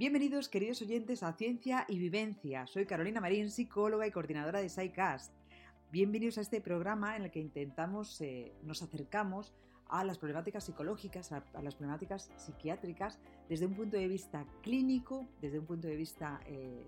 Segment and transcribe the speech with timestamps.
[0.00, 2.66] Bienvenidos, queridos oyentes, a Ciencia y Vivencia.
[2.66, 5.30] Soy Carolina Marín, psicóloga y coordinadora de SciCast.
[5.92, 9.52] Bienvenidos a este programa en el que intentamos, eh, nos acercamos
[9.90, 15.58] a las problemáticas psicológicas, a, las problemáticas psiquiátricas, desde un punto de vista clínico, desde
[15.58, 16.86] un punto de vista eh,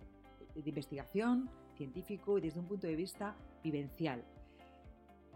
[0.55, 4.25] de investigación científico y desde un punto de vista vivencial.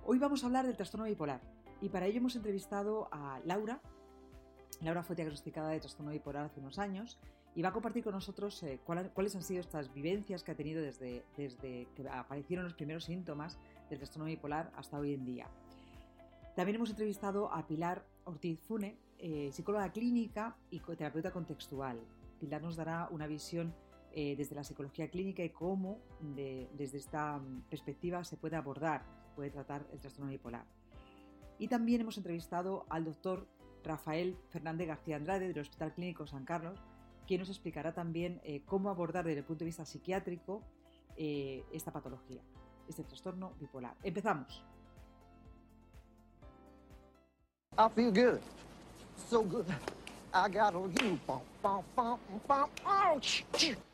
[0.03, 1.43] Hoy vamos a hablar del trastorno bipolar
[1.83, 3.83] y para ello hemos entrevistado a Laura.
[4.81, 7.19] Laura fue diagnosticada de trastorno bipolar hace unos años
[7.55, 10.83] y va a compartir con nosotros eh, cuáles han sido estas vivencias que ha tenido
[10.83, 13.59] desde, desde que aparecieron los primeros síntomas
[13.89, 15.47] del trastorno bipolar hasta hoy en día.
[16.55, 21.99] También hemos entrevistado a Pilar Ortiz Fune, eh, psicóloga clínica y terapeuta contextual.
[22.39, 23.75] Pilar nos dará una visión
[24.13, 29.03] eh, desde la psicología clínica y cómo desde esta perspectiva se puede abordar,
[29.35, 30.65] puede tratar el trastorno bipolar.
[31.59, 33.47] Y también hemos entrevistado al doctor
[33.87, 36.79] Rafael Fernández García Andrade del Hospital Clínico San Carlos,
[37.27, 40.63] quien nos explicará también eh, cómo abordar desde el punto de vista psiquiátrico
[41.17, 42.43] eh, esta patología,
[42.89, 43.95] este trastorno bipolar.
[44.03, 44.65] Empezamos.
[47.79, 48.41] I feel good.
[49.29, 49.67] So good.
[50.33, 51.19] I got you.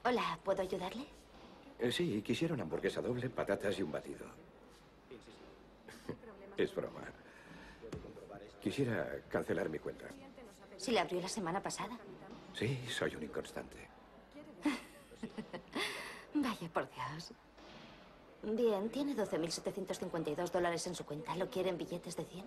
[0.05, 1.07] Hola, ¿puedo ayudarle?
[1.79, 4.27] Eh, sí, quisiera una hamburguesa doble, patatas y un batido.
[6.57, 7.22] es broma.
[8.63, 10.07] Quisiera cancelar mi cuenta.
[10.77, 11.99] ¿Se le abrió la semana pasada?
[12.55, 13.77] Sí, soy un inconstante.
[16.35, 17.33] Vaya por Dios.
[18.45, 21.35] Bien, tiene 12.752 dólares en su cuenta.
[21.35, 22.45] ¿Lo quiere en billetes de 100?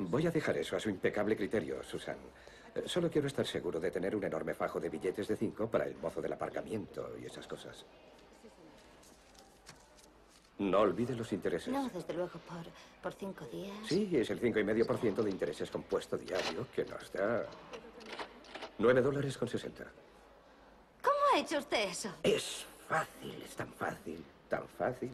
[0.00, 2.18] Voy a dejar eso a su impecable criterio, Susan.
[2.74, 5.86] Eh, solo quiero estar seguro de tener un enorme fajo de billetes de 5 para
[5.86, 7.86] el mozo del aparcamiento y esas cosas.
[10.58, 11.72] No olvide los intereses.
[11.72, 12.64] No, desde luego, por,
[13.02, 13.76] por cinco días.
[13.86, 17.46] Sí, es el 5,5% de intereses compuesto diario que nos da
[18.78, 19.84] 9 dólares con 60.
[21.02, 22.10] ¿Cómo ha hecho usted eso?
[22.22, 25.10] Es fácil, es tan fácil, tan fácil.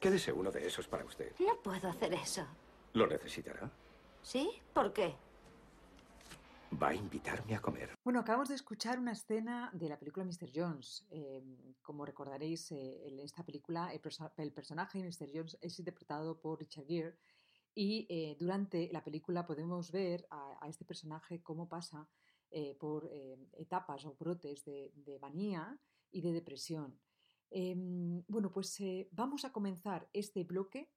[0.00, 1.30] Quédese uno de esos para usted.
[1.38, 2.44] No puedo hacer eso.
[2.94, 3.70] ¿Lo necesitará?
[4.22, 4.50] ¿Sí?
[4.74, 5.14] ¿Por qué?
[6.80, 7.90] Va a invitarme a comer.
[8.02, 10.50] Bueno, acabamos de escuchar una escena de la película Mr.
[10.54, 11.06] Jones.
[11.10, 14.00] Em, como recordaréis, eh, en esta película el,
[14.52, 15.30] personaje de Mr.
[15.32, 17.18] Jones es interpretado por Richard Gere
[17.74, 22.08] y eh, durante la película podemos ver a, este personaje cómo pasa
[22.50, 25.78] eh, por eh, etapas o brotes de, de, manía
[26.10, 26.98] y de depresión.
[27.50, 28.78] Em, bueno, pues
[29.10, 30.90] vamos a comenzar este bloque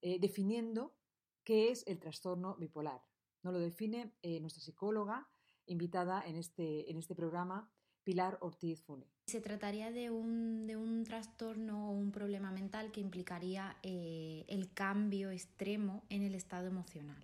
[0.00, 0.96] definiendo
[1.44, 3.00] qué es el trastorno bipolar.
[3.42, 5.28] Nos lo define nuestra psicóloga
[5.66, 7.70] invitada en este, en este programa,
[8.04, 9.06] Pilar Ortiz Fune.
[9.26, 16.04] Se trataría de un, trastorno o un problema mental que implicaría eh, el cambio extremo
[16.08, 17.22] en el estado emocional.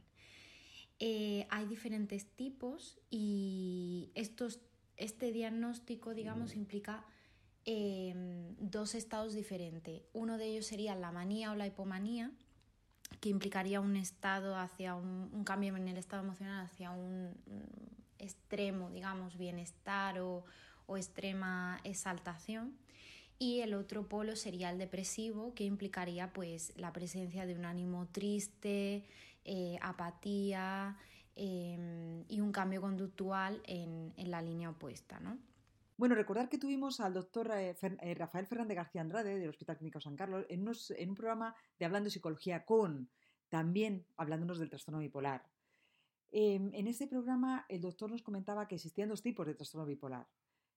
[1.00, 4.60] Eh, hay diferentes tipos y estos,
[4.96, 7.04] este diagnóstico, digamos, implica
[8.60, 10.00] dos estados diferentes.
[10.14, 12.32] Uno de ellos sería la manía o la hipomanía,
[13.20, 17.34] que implicaría un estado hacia un, cambio en el estado emocional hacia un
[18.18, 20.44] extremo, digamos, bienestar o,
[20.96, 22.74] extrema exaltación.
[23.38, 28.08] Y el otro polo sería el depresivo, que implicaría pues la presencia de un ánimo
[28.10, 29.04] triste,
[29.44, 30.96] eh, apatía
[31.36, 35.38] em, y un cambio conductual en, la línea opuesta, ¿no?
[35.98, 40.00] Bueno, recordar que tuvimos al doctor eh, eh, Rafael Fernández García Andrade del Hospital Clínico
[40.00, 43.10] San Carlos en, un programa de Hablando de Psicología con,
[43.48, 45.50] también hablándonos del trastorno bipolar.
[46.30, 50.28] Em, en este programa el doctor nos comentaba que existían dos tipos de trastorno bipolar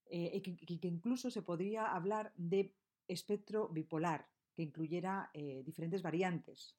[0.08, 2.74] eh, y que, incluso se podría hablar de
[3.08, 5.30] espectro bipolar, que incluyera
[5.64, 6.76] diferentes variantes.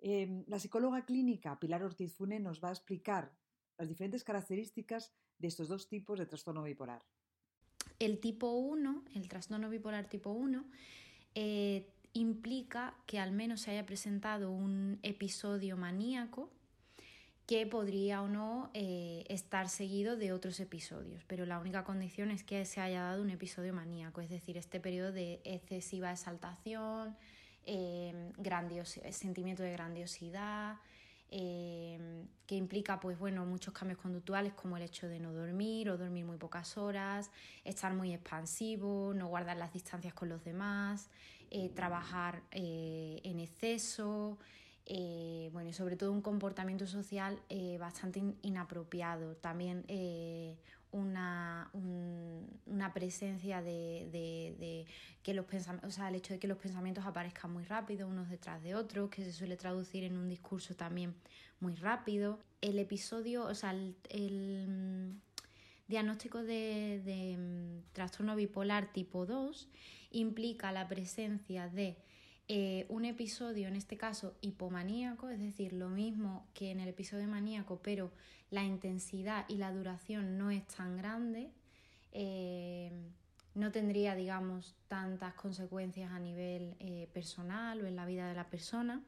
[0.00, 3.32] Em, la psicóloga clínica Pilar Ortiz Fune nos va a explicar
[3.78, 7.04] las diferentes características de estos dos tipos de trastorno bipolar.
[8.02, 10.64] El tipo 1, el trastorno bipolar tipo 1,
[11.36, 16.50] eh, implica que al menos se haya presentado un episodio maníaco
[17.46, 22.42] que podría o no eh, estar seguido de otros episodios, pero la única condición es
[22.42, 27.16] que se haya dado un episodio maníaco, es decir, este periodo de excesiva exaltación,
[27.66, 28.32] eh,
[29.12, 30.78] sentimiento de grandiosidad,
[31.32, 35.96] eh, que implica pues bueno muchos cambios conductuales como el hecho de no dormir o
[35.96, 37.30] dormir muy pocas horas,
[37.64, 41.08] estar muy expansivo, no guardar las distancias con los demás,
[41.74, 44.38] trabajar en exceso,
[44.94, 49.36] eh, bueno, y sobre todo un comportamiento social eh, bastante inapropiado.
[49.36, 50.58] También eh,
[50.90, 54.86] una, una, presencia de,
[55.22, 58.28] que los pensamientos, o sea, el hecho de que los pensamientos aparezcan muy rápido, unos
[58.28, 61.14] detrás de otros, que se suele traducir en un discurso también
[61.58, 62.38] muy rápido.
[62.60, 65.22] El episodio, o sea, el
[65.88, 69.70] diagnóstico de, mm, trastorno bipolar tipo 2
[70.10, 71.96] implica la presencia de
[72.48, 77.26] eh, un episodio, en este caso hipomaníaco, es decir, lo mismo que en el episodio
[77.28, 78.10] maníaco, pero
[78.50, 81.50] la intensidad y la duración no es tan grande.
[82.12, 82.90] Eh,
[83.54, 88.48] no tendría, digamos, tantas consecuencias a nivel eh, personal o en la vida de la
[88.48, 89.02] persona.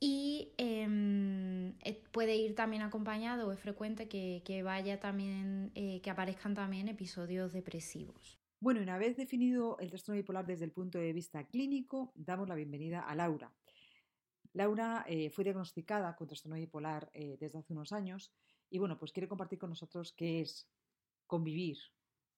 [0.00, 1.74] Y em,
[2.12, 8.39] puede ir también acompañado o es frecuente que, vaya también, que aparezcan también episodios depresivos.
[8.60, 12.54] Bueno, una vez definido el trastorno bipolar desde el punto de vista clínico, damos la
[12.54, 13.50] bienvenida a Laura.
[14.52, 18.32] Laura fue diagnosticada con trastorno bipolar desde hace unos años
[18.68, 20.68] y bueno, pues quiere compartir con nosotros qué es
[21.26, 21.78] convivir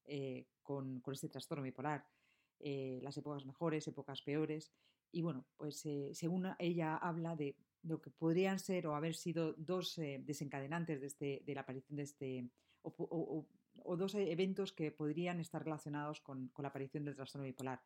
[0.04, 2.06] eh, con, este trastorno bipolar,
[2.60, 4.72] eh, las épocas mejores, épocas peores.
[5.10, 9.54] Y bueno, pues eh, según ella habla de lo que podrían ser o haber sido
[9.54, 12.48] dos desencadenantes de, este, de, la aparición de este,
[13.96, 17.82] dos eventos que podrían estar relacionados con, la aparición del trastorno bipolar.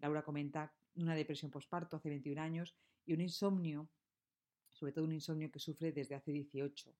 [0.00, 3.88] Laura comenta una depresión postparto hace 21 años y un insomnio,
[4.70, 6.94] sobre todo un insomnio que sufre desde hace 18.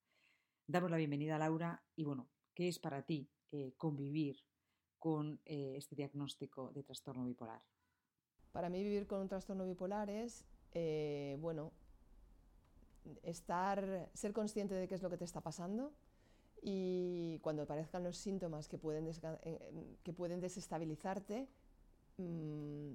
[0.67, 4.43] Damos la bienvenida a Laura y bueno, ¿qué es para ti eh, convivir
[4.99, 7.63] con eh, este diagnóstico de trastorno bipolar?
[8.53, 11.73] Para mí vivir con un trastorno bipolar es, eh, bueno,
[13.23, 15.95] estar, ser consciente de qué es lo que te está pasando
[16.62, 19.11] y cuando aparezcan los síntomas que pueden,
[20.03, 21.49] que pueden desestabilizarte,
[22.17, 22.93] mm,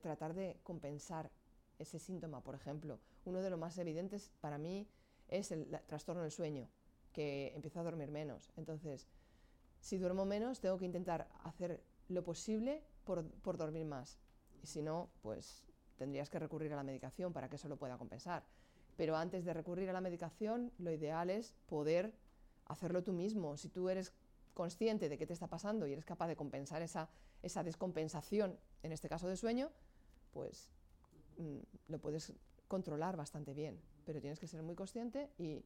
[0.00, 1.30] tratar de compensar
[1.78, 2.42] ese síntoma.
[2.42, 4.86] Por ejemplo, uno de los más evidentes para mí
[5.28, 6.68] es el trastorno del sueño,
[7.12, 8.52] que empiezo a dormir menos.
[8.56, 9.08] Entonces,
[9.80, 14.18] si duermo menos, tengo que intentar hacer lo posible por, dormir más.
[14.62, 15.64] Y si no, pues
[15.96, 18.44] tendrías que recurrir a la medicación para que eso lo pueda compensar.
[18.96, 22.12] Pero antes de recurrir a la medicación, lo ideal es poder
[22.66, 23.56] hacerlo tú mismo.
[23.56, 24.12] Si tú eres
[24.54, 27.08] consciente de qué te está pasando y eres capaz de compensar esa,
[27.42, 29.70] esa descompensación, en este caso de sueño,
[30.32, 30.68] pues
[31.38, 32.32] mm, lo puedes
[32.68, 33.80] controlar bastante bien.
[34.04, 35.64] Pero tienes que ser muy consciente y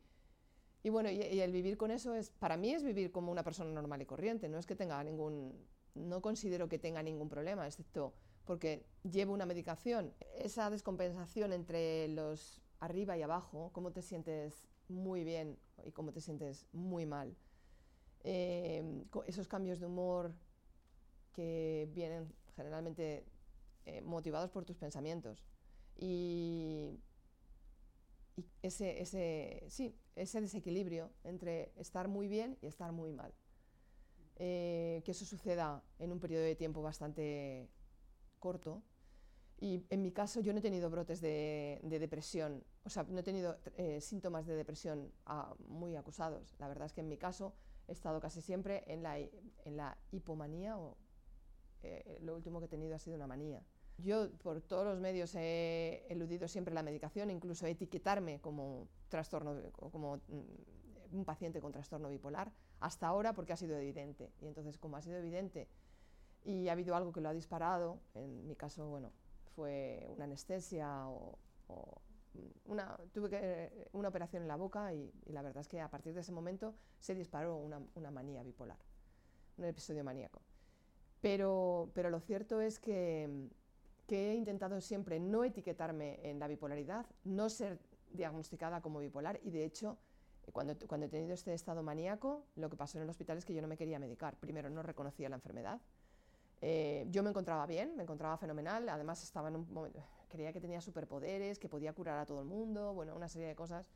[0.87, 3.73] y bueno, y, el vivir con eso es, para mí es vivir como una persona
[3.73, 5.53] normal y corriente, no es que tenga ningún,
[5.97, 8.15] no considero que tenga ningún problema, excepto
[8.45, 10.15] porque llevo una medicación.
[10.39, 16.21] Esa descompensación entre los arriba y abajo, cómo te sientes muy bien y cómo te
[16.21, 17.37] sientes muy mal.
[18.25, 20.35] Eh, esos cambios de humor
[21.33, 23.25] que vienen generalmente
[23.85, 25.47] eh, motivados por tus pensamientos.
[25.97, 26.99] Y
[28.37, 33.33] y ese, ese, sí, ese desequilibrio entre estar muy bien y estar muy mal.
[34.39, 37.71] Eh, que eso suceda en un periodo de tiempo bastante
[38.39, 38.83] corto.
[39.59, 43.23] Y en mi caso yo no he tenido brotes de, depresión, o sea, no he
[43.23, 46.55] tenido eh, síntomas de depresión ah, muy acusados.
[46.59, 47.55] La verdad es que en mi caso
[47.89, 50.99] he estado casi siempre en la, en la hipomanía o
[51.83, 53.63] eh, lo último que he tenido ha sido una manía.
[53.99, 60.19] Yo por todos los medios he eludido siempre la medicación, incluso etiquetarme como trastorno, como
[60.29, 64.33] mm, un paciente con trastorno bipolar, hasta ahora porque ha sido evidente.
[64.41, 65.69] Y entonces, como ha sido evidente
[66.45, 69.13] y ha habido algo que lo ha disparado, en mi caso, bueno,
[69.57, 71.39] fue una anestesia o,
[73.13, 76.31] tuve una operación en la boca y, la verdad es que a partir de ese
[76.31, 78.79] momento se disparó una, una manía bipolar,
[79.57, 80.43] un episodio maníaco.
[81.21, 83.49] Pero, pero lo cierto es que
[84.07, 87.79] que he intentado siempre no etiquetarme en la bipolaridad, no ser
[88.13, 89.99] diagnosticada como bipolar y de hecho
[90.53, 93.53] cuando, cuando he tenido este estado maníaco lo que pasó en el hospital es que
[93.53, 94.37] yo no me quería medicar.
[94.37, 95.81] Primero no reconocía la enfermedad.
[96.63, 100.61] Eh, yo me encontraba bien, me encontraba fenomenal, además estaba en un momento, creía que
[100.61, 103.91] tenía superpoderes, que podía curar a todo el mundo, bueno, una serie de cosas.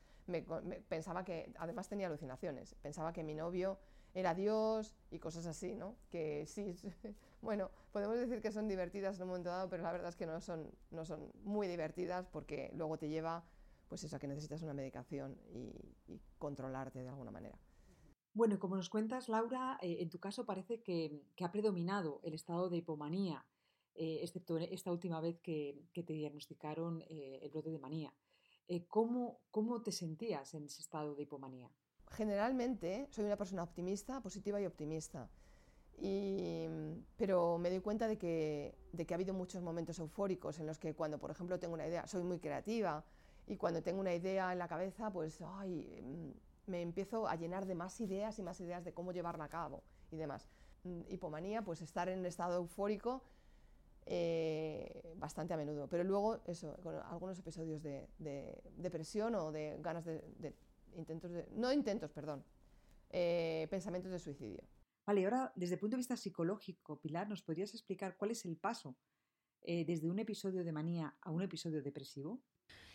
[0.89, 3.79] pensaba que, además tenía alucinaciones, pensaba que mi novio
[4.15, 5.97] era Dios y cosas así, ¿no?
[6.11, 6.77] Que sí,
[7.43, 10.27] bueno, podemos decir que son divertidas en un momento dado, pero la verdad es que
[10.27, 13.45] no son, no son muy divertidas porque luego te lleva,
[13.89, 15.73] pues eso, a que necesitas una medicación y,
[16.39, 17.59] controlarte de alguna manera.
[18.33, 22.71] Bueno, como nos cuentas, Laura, eh, en tu caso parece que, ha predominado el estado
[22.71, 23.45] de hipomanía,
[23.95, 28.15] eh, excepto esta última vez que, te diagnosticaron eh, el brote de manía.
[28.87, 31.69] ¿cómo, ¿Cómo te sentías en ese estado de hipomanía?
[32.11, 35.29] generalmente soy una persona optimista, positiva y optimista.
[37.17, 38.75] pero me doy cuenta de que,
[39.11, 42.23] ha habido muchos momentos eufóricos en los que cuando, por ejemplo, tengo una idea, soy
[42.23, 43.05] muy creativa
[43.47, 45.41] y cuando tengo una idea en la cabeza, pues
[46.67, 49.83] me empiezo a llenar de más ideas y más ideas de cómo llevarla a cabo
[50.11, 50.49] y demás.
[50.85, 53.23] Mm, hipomanía, pues estar en un estado eufórico
[54.07, 55.89] eh, bastante a menudo.
[55.89, 58.09] Pero luego, eso, con algunos episodios de,
[58.77, 60.55] depresión o de ganas de
[60.97, 62.45] intentos de, no intentos, perdón,
[63.11, 64.63] eh, pensamientos de suicidio.
[65.07, 68.57] Vale, ahora desde el punto de vista psicológico, Pilar, ¿nos podrías explicar cuál es el
[68.57, 68.97] paso
[69.63, 72.41] eh, desde un episodio de manía a un episodio depresivo?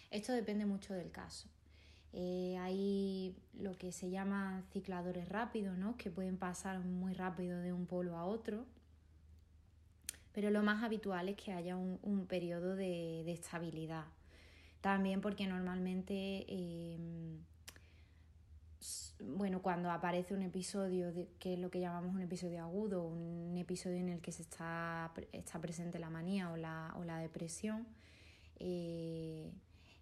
[0.09, 1.49] Esto depende mucho del caso.
[2.17, 5.97] Eh, hay lo que se llama cicladores rápidos, ¿no?
[5.97, 8.65] que pueden pasar muy rápido de un polo a otro.
[10.31, 14.05] Pero lo más habitual es que haya un, periodo de, estabilidad.
[14.79, 17.39] También porque normalmente em,
[19.19, 23.57] bueno, cuando aparece un episodio de, que es lo que llamamos un episodio agudo, un
[23.57, 27.85] episodio en el que se está, está presente la manía o la, o la depresión,
[28.57, 29.51] eh,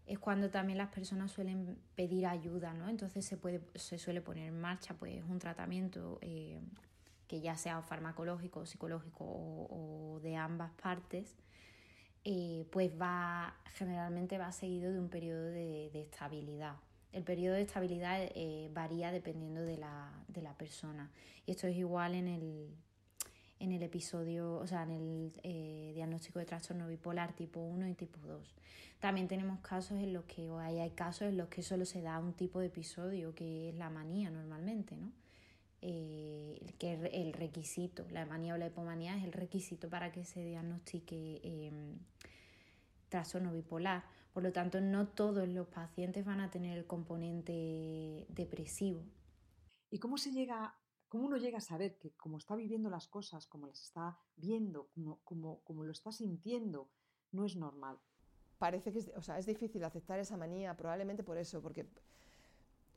[0.05, 2.89] es cuando también las personas suelen pedir ayuda, ¿no?
[2.89, 6.59] Entonces se, puede, se suele poner en marcha pues, un tratamiento eh,
[7.27, 11.35] que ya sea farmacológico, psicológico o, de ambas partes,
[12.25, 16.75] eh, pues va, generalmente va seguido de un periodo de estabilidad.
[17.13, 21.11] El periodo de estabilidad eh, varía dependiendo de la, persona.
[21.45, 22.75] Y esto es igual en el,
[23.63, 27.93] en el episodio, o sea, en el eh, diagnóstico de trastorno bipolar tipo 1 y
[27.93, 28.55] tipo 2.
[28.99, 32.01] También tenemos casos en los que, o hay, hay casos en los que solo se
[32.01, 35.13] da un tipo de episodio, que es la manía normalmente, ¿no?
[35.81, 40.25] Eh, que es el requisito, la manía o la hipomanía es el requisito para que
[40.25, 41.99] se diagnostique em,
[43.07, 44.03] trastorno bipolar.
[44.33, 49.03] Por lo tanto, no todos los pacientes van a tener el componente depresivo.
[49.89, 50.75] ¿Y cómo se llega,
[51.13, 54.89] cómo uno llega a saber que como está viviendo las cosas, como las está viendo,
[55.23, 56.89] como, como, lo está sintiendo,
[57.31, 57.99] no es normal?
[58.57, 61.85] Parece que es, o sea, es difícil aceptar esa manía, probablemente por eso, porque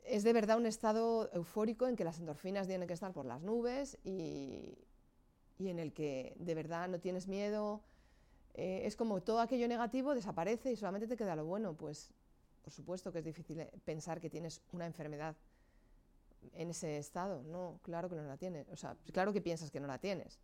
[0.03, 3.43] es de verdad un estado eufórico en que las endorfinas tienen que estar por las
[3.43, 4.79] nubes y,
[5.59, 7.83] y en el que de verdad no tienes miedo,
[8.55, 11.75] eh, es como todo aquello negativo desaparece y solamente te queda lo bueno.
[11.75, 12.15] Pues
[12.63, 15.35] por supuesto que es difícil eh, pensar que tienes una enfermedad
[16.53, 17.43] en ese estado.
[17.43, 18.67] No, claro que no la tienes.
[18.69, 20.39] O sea, claro que piensas que no la tienes.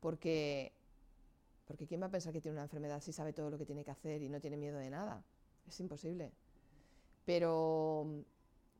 [0.00, 0.72] Porque,
[1.66, 3.84] porque ¿quién va a pensar que tiene una enfermedad si sabe todo lo que tiene
[3.84, 5.22] que hacer y no tiene miedo de nada?
[5.66, 6.32] Es imposible.
[7.24, 8.24] Pero,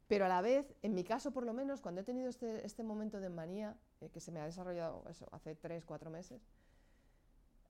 [0.06, 2.82] pero a la vez, en mi caso por lo menos, cuando he tenido este, este
[2.82, 6.40] momento de manía, eh, que se me ha desarrollado hace tres, cuatro meses,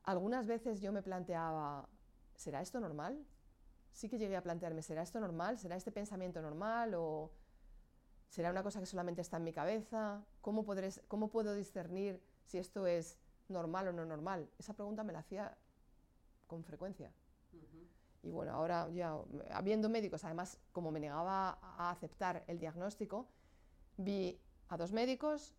[0.05, 1.89] algunas veces yo me planteaba,
[2.37, 3.27] ¿será esto normal?
[3.93, 5.59] Sí que llegué a plantearme, ¿será esto normal?
[5.59, 6.95] ¿Será este pensamiento normal?
[6.95, 7.31] ¿O
[8.29, 10.25] será una cosa que solamente está en mi cabeza?
[10.41, 10.65] ¿Cómo,
[11.09, 13.19] cómo puedo discernir si esto es
[13.49, 14.49] normal o no normal?
[14.59, 15.57] Esa pregunta me la hacía
[16.47, 17.13] con frecuencia.
[18.23, 19.17] Y bueno, ahora ya,
[19.51, 23.29] habiendo médicos, además, como me negaba a aceptar el diagnóstico,
[23.97, 25.55] vi a dos médicos,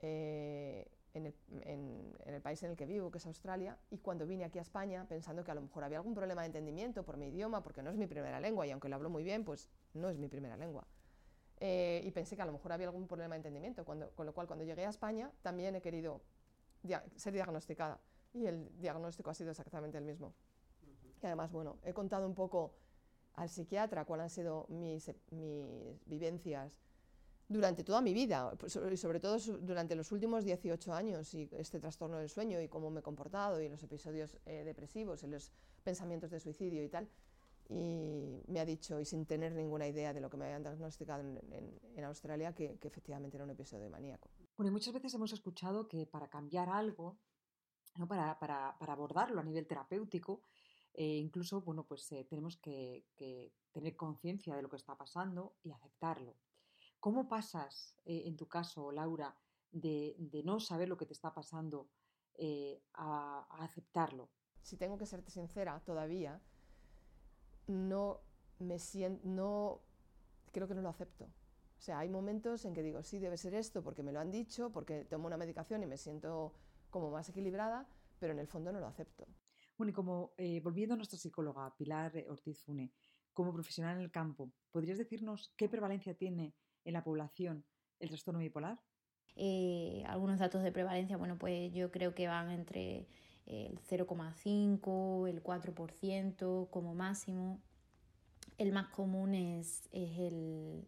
[0.00, 0.86] eh,
[1.16, 1.24] en
[2.26, 5.06] el, país en el que vivo, que es Australia, y cuando vine aquí a España
[5.08, 7.90] pensando que a lo mejor había algún problema de entendimiento por mi idioma, porque no
[7.90, 10.56] es mi primera lengua, y aunque lo hablo muy bien, pues no es mi primera
[10.56, 10.86] lengua.
[11.58, 14.34] Eh, y pensé que a lo mejor había algún problema de entendimiento, cuando, con lo
[14.34, 16.20] cual cuando llegué a España también he querido
[17.16, 17.98] ser diagnosticada,
[18.32, 20.34] y el diagnóstico ha sido exactamente el mismo.
[21.22, 22.74] Y además, bueno, he contado un poco
[23.34, 26.78] al psiquiatra cuáles han sido mis, mis vivencias
[27.48, 31.78] durante toda mi vida, pues, y sobre todo durante los últimos 18 años, y este
[31.78, 35.52] trastorno del sueño y cómo me he comportado, y los episodios eh, depresivos, y los
[35.84, 37.08] pensamientos de suicidio y tal.
[37.68, 41.22] Y me ha dicho, y sin tener ninguna idea de lo que me habían diagnosticado
[41.22, 44.30] en, Australia, que, efectivamente era un episodio maníaco.
[44.56, 47.18] Bueno, y muchas veces hemos escuchado que para cambiar algo,
[47.96, 48.06] ¿no?
[48.06, 50.42] para, para, para abordarlo a nivel terapéutico,
[50.94, 55.56] eh, incluso bueno, pues, eh, tenemos que, que tener conciencia de lo que está pasando
[55.62, 56.36] y aceptarlo.
[57.00, 59.36] ¿Cómo pasas, eh, en tu caso, Laura,
[59.70, 61.88] de, no saber lo que te está pasando
[62.34, 64.30] eh, a, aceptarlo?
[64.62, 66.40] Si tengo que serte sincera, todavía
[67.66, 68.20] no
[68.58, 69.82] me siento, no,
[70.52, 71.24] creo que no lo acepto.
[71.24, 74.30] O sea, hay momentos en que digo, sí, debe ser esto porque me lo han
[74.30, 76.54] dicho, porque tomo una medicación y me siento
[76.90, 79.26] como más equilibrada, pero en el fondo no lo acepto.
[79.76, 82.92] Bueno, y como eh, volviendo a nuestra psicóloga, Pilar Ortiz Fune,
[83.34, 86.54] como profesional en el campo, ¿podrías decirnos qué prevalencia tiene
[86.84, 87.66] en la población
[88.00, 88.82] el trastorno bipolar?
[89.34, 93.06] Eh, algunos datos de prevalencia, bueno, pues yo creo que van entre
[93.46, 97.60] el 0,5, el 4% como máximo.
[98.58, 100.84] El más común es, el,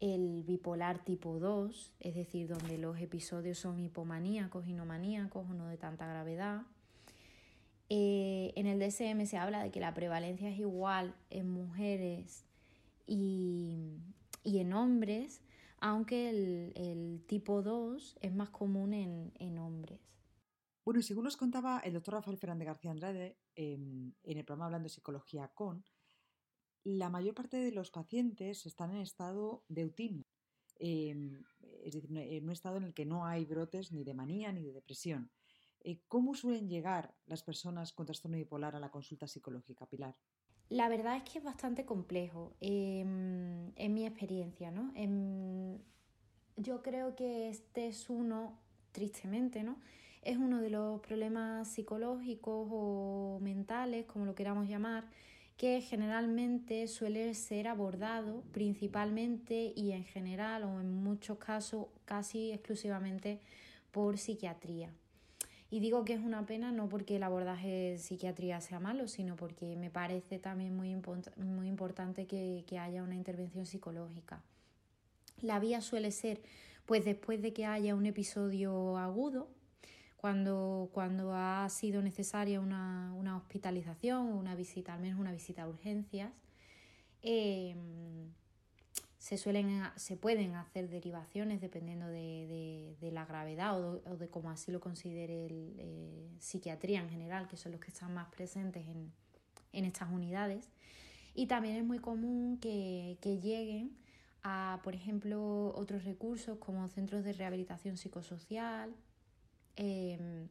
[0.00, 5.54] el, bipolar tipo 2, es decir, donde los episodios son hipomaníacos y no maníacos o
[5.54, 6.62] no de tanta gravedad.
[7.88, 12.44] Eh, en el DSM se habla de que la prevalencia es igual en mujeres
[13.06, 13.76] y,
[14.46, 15.42] y en hombres,
[15.80, 19.98] aunque el, tipo 2 es más común en, hombres.
[20.86, 24.84] Bueno, y según nos contaba el doctor Rafael Fernández García Andrade en el programa Hablando
[24.84, 25.84] de Psicología con,
[26.84, 30.24] la mayor parte de los pacientes están en estado de eutimia.
[30.78, 31.42] Em,
[31.82, 34.62] es decir, en un estado en el que no hay brotes ni de manía ni
[34.62, 35.32] de depresión.
[35.80, 40.14] Eh, ¿Cómo suelen llegar las personas con trastorno bipolar a la consulta psicológica, Pilar?
[40.68, 44.92] La verdad es que es bastante complejo em, en mi experiencia, ¿no?
[44.94, 45.80] Em,
[46.56, 48.60] yo creo que este es uno,
[48.92, 49.80] tristemente, ¿no?
[50.26, 55.04] Es uno de los problemas psicológicos o mentales, como lo queramos llamar,
[55.56, 63.38] que generalmente suele ser abordado principalmente y en general o en muchos casos casi exclusivamente
[63.92, 64.90] por psiquiatría.
[65.70, 69.36] Y digo que es una pena no porque el abordaje de psiquiatría sea malo, sino
[69.36, 70.92] porque me parece también muy,
[71.36, 74.42] muy importante que, que, haya una intervención psicológica.
[75.40, 76.42] La vía suele ser,
[76.84, 79.54] pues después de que haya un episodio agudo,
[80.16, 85.62] cuando, cuando ha sido necesaria una, una hospitalización o una visita, al menos una visita
[85.62, 86.32] a urgencias,
[87.22, 87.74] eh,
[89.18, 94.80] se, suelen, se pueden hacer derivaciones dependiendo de, la gravedad o de, cómo así lo
[94.80, 99.12] considere el, eh, psiquiatría en general, que son los que están más presentes en,
[99.72, 100.70] estas unidades.
[101.34, 103.96] Y también es muy común que, lleguen
[104.42, 108.94] a, por ejemplo, otros recursos como centros de rehabilitación psicosocial,
[109.76, 110.48] em,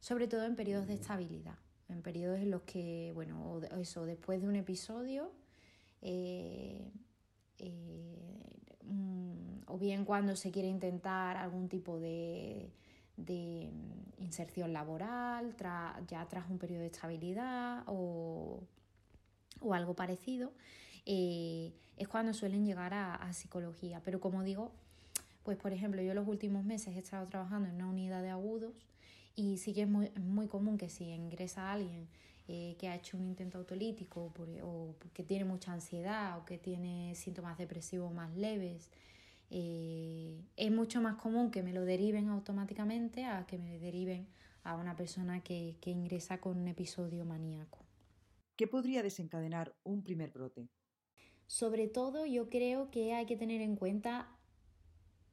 [0.00, 1.58] sobre todo en periodos de estabilidad,
[1.88, 5.32] en periodos en los que, bueno, eso, después de un episodio,
[6.02, 6.90] eh,
[7.58, 12.70] eh, mm, o bien cuando se quiere intentar algún tipo de,
[13.16, 15.54] mm, inserción laboral,
[16.06, 18.62] ya tras un periodo de estabilidad o,
[19.72, 20.52] algo parecido,
[21.04, 24.00] eh, es cuando suelen llegar a, psicología.
[24.04, 24.72] Pero como digo,
[25.48, 28.74] pues por ejemplo, yo los últimos meses he estado trabajando en una unidad de agudos
[29.34, 32.06] y sí que es muy, muy común que si ingresa alguien
[32.48, 34.30] eh, que ha hecho un intento autolítico
[34.62, 38.90] o que tiene mucha ansiedad o que tiene síntomas depresivos más leves,
[39.48, 44.26] eh, es mucho más común que me lo deriven automáticamente a que me deriven
[44.64, 47.78] a una persona que, que ingresa con un episodio maníaco.
[48.54, 50.68] ¿Qué podría desencadenar un primer brote?
[51.46, 54.28] Sobre todo yo creo que hay que tener en cuenta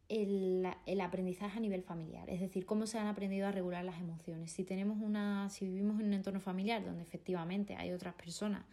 [0.10, 4.00] el, el, aprendizaje a nivel familiar, es decir, cómo se han aprendido a regular las
[4.00, 4.52] emociones.
[4.52, 8.66] Si tenemos una, si vivimos en un entorno familiar donde efectivamente hay otras personas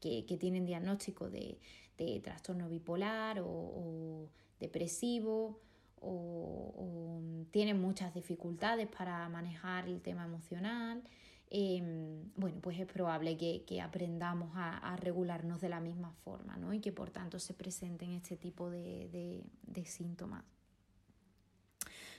[0.00, 1.58] que, que tienen diagnóstico de,
[1.98, 4.28] de trastorno bipolar o,
[4.60, 5.60] depresivo
[6.00, 7.20] o,
[7.50, 11.02] tienen muchas dificultades para manejar el tema emocional,
[11.48, 16.56] em, bueno, pues es probable que, que aprendamos a, a, regularnos de la misma forma
[16.58, 16.74] ¿no?
[16.74, 20.44] y que por tanto se presenten este tipo de, de, de síntomas.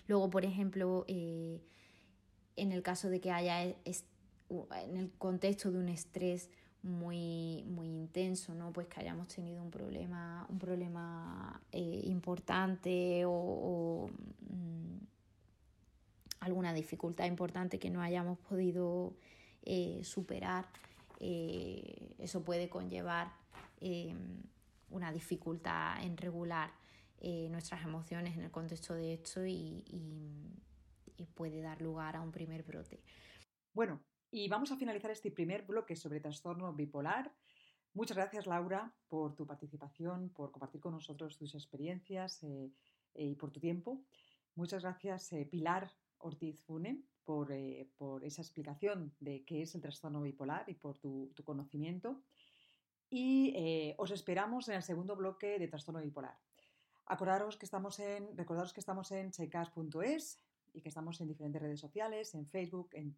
[0.07, 1.61] Luego, por ejemplo, eh,
[2.55, 3.75] en el caso de que haya en
[4.97, 6.49] el contexto de un estrés
[6.81, 8.71] muy, muy intenso, ¿no?
[8.71, 14.09] Pues que hayamos tenido un problema, un problema eh, importante o,
[14.49, 14.97] mm,
[16.39, 19.13] alguna dificultad importante que no hayamos podido
[19.63, 20.65] eh, superar.
[21.19, 23.31] eso puede conllevar
[24.91, 26.69] una dificultad en regular
[27.19, 29.83] eh, nuestras emociones en el contexto de esto y,
[31.33, 33.03] puede dar lugar a un primer brote.
[33.73, 37.31] Bueno, y vamos a finalizar este primer bloque sobre trastorno bipolar.
[37.93, 42.71] Muchas gracias, Laura, por tu participación, por compartir con nosotros tus experiencias eh,
[43.13, 44.03] eh, y por tu tiempo.
[44.55, 50.75] Muchas gracias, Pilar Ortiz Fune, por, esa explicación de qué es el trastorno bipolar y
[50.75, 52.23] por tu, tu conocimiento.
[53.09, 56.37] Y os esperamos en el segundo bloque de trastorno bipolar.
[57.07, 60.39] Acordaros que estamos en, recordaros que estamos en checas.es
[60.73, 63.15] y que estamos en diferentes redes sociales, en Facebook, en,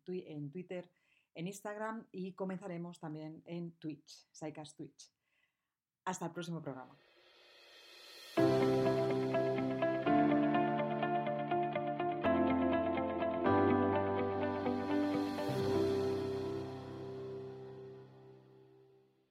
[0.52, 0.90] Twitter,
[1.34, 5.12] en Instagram y comenzaremos también en Twitch, Saicas Twitch.
[6.06, 6.96] Hasta el próximo programa.